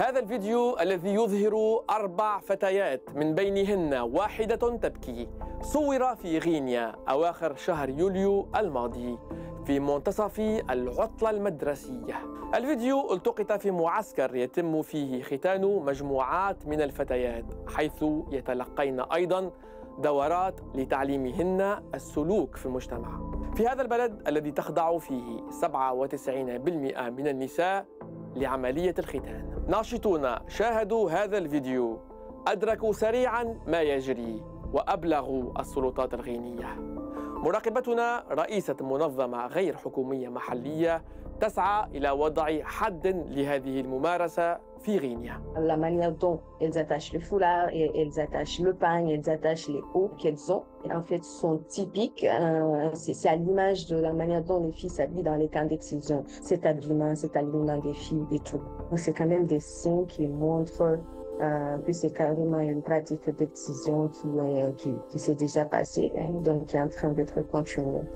[0.00, 5.28] هذا الفيديو الذي يظهر أربع فتيات من بينهن واحدة تبكي.
[5.62, 9.18] صور في غينيا أواخر شهر يوليو الماضي
[9.64, 10.40] في منتصف
[10.70, 12.14] العطلة المدرسية.
[12.54, 19.50] الفيديو التقط في معسكر يتم فيه ختان مجموعات من الفتيات حيث يتلقين أيضا
[19.98, 23.20] دورات لتعليمهن السلوك في المجتمع.
[23.54, 27.86] في هذا البلد الذي تخضع فيه 97% من النساء
[28.36, 29.64] لعملية الختان.
[29.68, 31.98] ناشطون شاهدوا هذا الفيديو.
[32.46, 36.74] أدركوا سريعا ما يجري وأبلغوا السلطات الغينية.
[37.36, 41.02] مراقبتنا رئيسة منظمة غير حكومية محلية
[41.41, 47.69] تسعى إلى وضع حد لهذه الممارسة في غينيا La manière dont elles attachent le foulard,
[47.73, 52.23] et elles attachent le pagne, elles attachent les hauts qu'elles ont, en fait, sont typiques.
[52.23, 56.23] Euh, c'est à l'image de la manière dont les filles s'habillent dans les camps d'excision.
[56.41, 58.61] Cet habillement, cet habillement des filles et tout.
[58.89, 60.99] Donc, c'est quand même des signes qui montrent
[61.41, 66.41] euh, que c'est carrément une pratique d'excision qui, euh, qui, qui s'est déjà passée, hein,
[66.43, 68.07] donc qui est en train d'être continuée.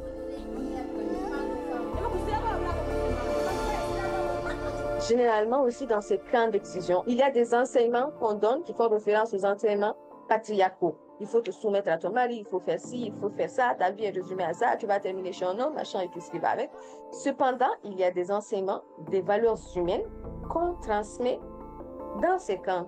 [5.10, 8.88] Généralement aussi dans ces camps d'excision, il y a des enseignements qu'on donne qui font
[8.88, 9.96] référence aux enseignements
[10.28, 10.96] patriarcaux.
[11.18, 13.74] Il faut te soumettre à ton mari, il faut faire ci, il faut faire ça,
[13.76, 16.20] ta vie est résumée à ça, tu vas terminer chez un homme, machin et tout
[16.20, 16.70] ce qui va avec.
[17.10, 20.04] Cependant, il y a des enseignements, des valeurs humaines
[20.48, 21.40] qu'on transmet
[22.22, 22.86] dans ces camps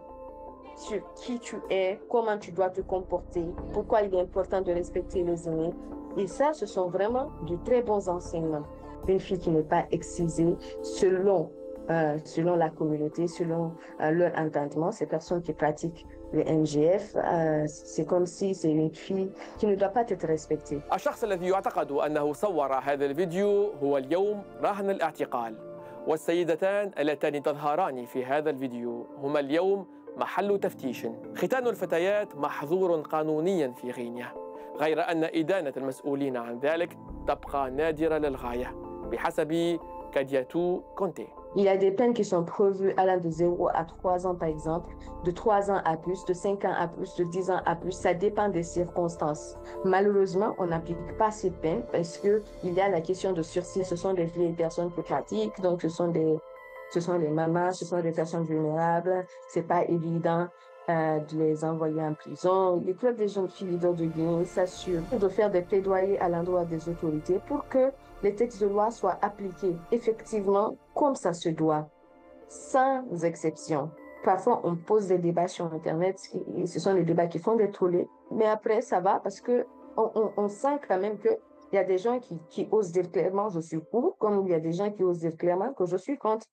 [0.76, 5.24] sur qui tu es, comment tu dois te comporter, pourquoi il est important de respecter
[5.24, 5.74] les aînés.
[6.16, 8.62] Et ça, ce sont vraiment de très bons enseignements.
[9.08, 11.50] Une fille qui n'est pas excisée selon,
[11.90, 17.66] euh, selon la communauté, selon euh, leur entendement, ces personnes qui pratiquent le NGF, euh,
[17.66, 20.80] c'est comme si c'est une fille qui ne doit pas être respectée.
[20.94, 25.54] الشخص الذي يعتقد أنه صور هذا الفيديو هو اليوم راهن الاعتقال.
[26.06, 29.86] والسيدتان اللتان تظهران في هذا الفيديو هما اليوم
[30.16, 31.06] محل تفتيش.
[31.36, 34.28] ختان الفتيات محظور قانونيا في غينيا.
[34.76, 36.96] غير أن إدانة المسؤولين عن ذلك
[37.28, 38.74] تبقى نادرة للغاية.
[39.10, 39.78] بحسب
[40.12, 41.41] كادياتو كونتي.
[41.54, 44.48] Il y a des peines qui sont prévues allant de 0 à 3 ans, par
[44.48, 44.88] exemple,
[45.24, 47.92] de 3 ans à plus, de 5 ans à plus, de 10 ans à plus.
[47.92, 49.56] Ça dépend des circonstances.
[49.84, 53.84] Malheureusement, on n'applique pas ces peines parce qu'il y a la question de sursis.
[53.84, 56.38] Ce sont des vieilles personnes qui pratiquent, donc ce sont des,
[56.90, 59.26] ce sont les mamans, ce sont des personnes vulnérables.
[59.48, 60.48] C'est pas évident
[60.88, 62.82] euh, de les envoyer en prison.
[62.84, 66.64] Les clubs des jeunes filles leaders de Guinée s'assurent de faire des plaidoyers à l'endroit
[66.64, 71.88] des autorités pour que les textes de loi soient appliqués effectivement comme ça se doit,
[72.48, 73.90] sans exception.
[74.24, 76.20] Parfois, on pose des débats sur Internet,
[76.56, 79.66] et ce sont des débats qui font des tollés, mais après, ça va parce que
[79.96, 81.28] on sent quand même que
[81.72, 84.50] il y a des gens qui, qui osent dire clairement je suis pour, comme il
[84.50, 86.46] y a des gens qui osent dire clairement que je suis contre.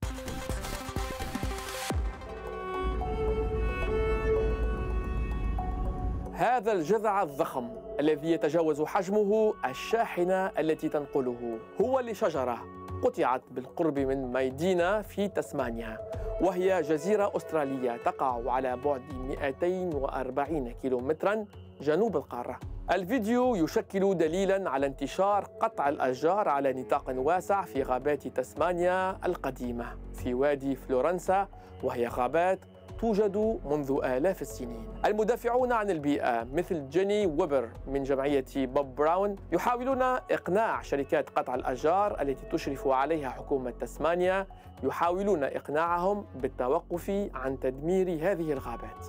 [6.59, 11.59] هذا الجذع الضخم الذي يتجاوز حجمه الشاحنة التي تنقله.
[11.81, 12.57] هو لشجرة
[13.03, 15.99] قطعت بالقرب من ميدينا في تسمانيا
[16.41, 21.45] وهي جزيرة أسترالية تقع على بعد 240 كيلومترا
[21.81, 22.59] جنوب القارة.
[22.91, 30.33] الفيديو يشكل دليلا على انتشار قطع الأشجار على نطاق واسع في غابات تسمانيا القديمة في
[30.33, 31.47] وادي فلورنسا
[31.83, 32.59] وهي غابات
[32.99, 34.87] توجد منذ آلاف السنين.
[35.05, 42.21] المدافعون عن البيئة مثل جيني ويبر من جمعية بوب براون يحاولون إقناع شركات قطع الأشجار
[42.21, 44.47] التي تشرف عليها حكومة تسمانيا
[44.83, 49.05] يحاولون إقناعهم بالتوقف عن تدمير هذه الغابات.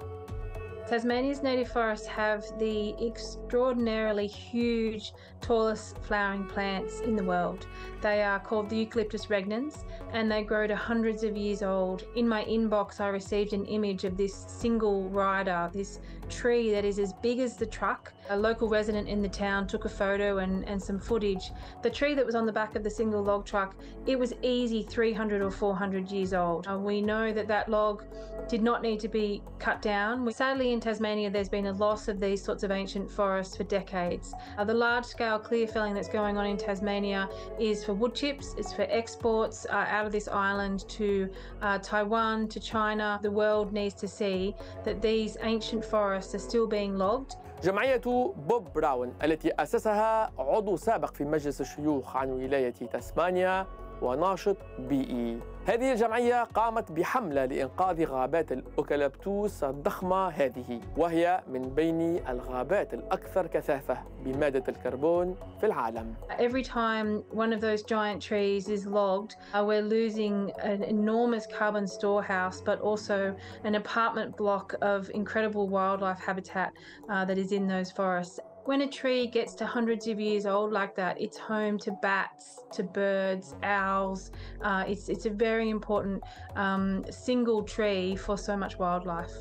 [0.91, 7.69] Tasmania's native forests have the extraordinarily huge, tallest flowering plants in the world.
[8.01, 12.07] They are called the Eucalyptus regnans and they grow to hundreds of years old.
[12.17, 16.99] In my inbox, I received an image of this single rider, this tree that is
[16.99, 18.13] as big as the truck.
[18.31, 21.53] A local resident in the town took a photo and, and some footage.
[21.83, 23.77] The tree that was on the back of the single log truck,
[24.07, 26.67] it was easy 300 or 400 years old.
[26.69, 28.05] Uh, we know that that log
[28.49, 30.31] did not need to be cut down.
[30.33, 33.64] Sadly, in in Tasmania, there's been a loss of these sorts of ancient forests for
[33.64, 34.34] decades.
[34.58, 37.28] Uh, the large scale clear felling that's going on in Tasmania
[37.60, 41.30] is for wood chips, it's for exports uh, out of this island to
[41.62, 43.20] uh, Taiwan, to China.
[43.22, 48.02] The world needs to see that these ancient forests are still being logged جمعية
[48.36, 53.68] بوب براون التي أسسها عضو سابق في مجلس الشيوخ عن ولاية تسمانيا
[54.03, 62.95] وناشط بيئي هذه الجمعية قامت بحملة لإنقاذ غابات الأوكاليبتوس الضخمة هذه وهي من بين الغابات
[62.95, 66.15] الأكثر كثافة بمادة الكربون في العالم.
[66.39, 71.87] Every time one of those giant trees is logged, uh, we're losing an enormous carbon
[71.87, 76.73] storehouse, but also an apartment block of incredible wildlife habitat
[77.11, 78.41] uh, that is in those forests.
[78.71, 82.61] When a tree gets to hundreds of years old like that, it's home to bats,
[82.71, 84.31] to birds, owls.
[84.63, 86.23] Uh, it's, it's a very important
[86.55, 89.33] um, single tree for so much wildlife.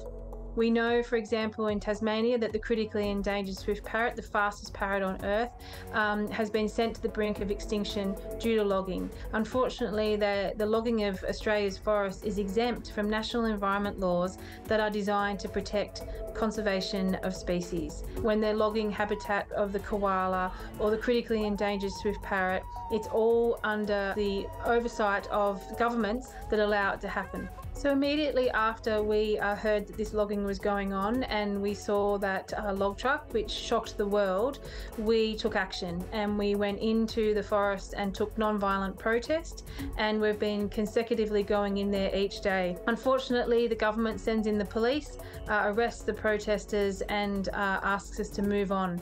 [0.60, 5.02] We know, for example, in Tasmania that the critically endangered swift parrot, the fastest parrot
[5.02, 5.52] on Earth,
[5.94, 9.10] um, has been sent to the brink of extinction due to logging.
[9.32, 14.90] Unfortunately, the, the logging of Australia's forests is exempt from national environment laws that are
[14.90, 16.04] designed to protect
[16.34, 18.04] conservation of species.
[18.22, 23.62] When they're logging habitat of the koala or the critically endangered swift parrot, it's all
[23.64, 27.48] under the oversight of governments that allow it to happen.
[27.85, 32.17] So immediately after we uh, heard that this logging was going on and we saw
[32.19, 34.61] that uh, log truck, which shocked the world,
[34.97, 39.67] we took action and we went into the forest and took non-violent protest
[39.99, 42.79] and we've been consecutively going in there each day.
[42.87, 45.19] Unfortunately, the government sends in the police,
[45.49, 49.01] uh, arrests the protesters and uh, asks us to move on.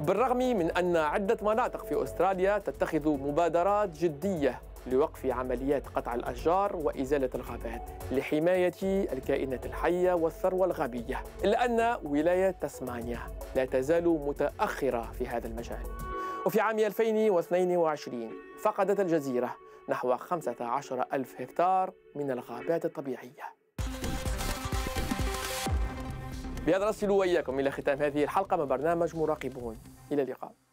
[0.00, 4.60] بالرغم من أن عدة مناطق في أستراليا تتخذ مبادرات جدية
[4.91, 7.81] لوقف عمليات قطع الأشجار وإزالة الغابات
[8.11, 8.73] لحماية
[9.13, 13.19] الكائنات الحية والثروة الغابية إلا أن ولاية تسمانيا
[13.55, 15.83] لا تزال متأخرة في هذا المجال.
[16.45, 18.31] وفي عام 2022
[18.61, 19.55] فقدت الجزيرة
[19.89, 23.57] نحو 15 ألف هكتار من الغابات الطبيعية.
[26.67, 29.77] بهذا نصل وإياكم إلى ختام هذه الحلقة من برنامج مراقبون.
[30.11, 30.66] إلى اللقاء.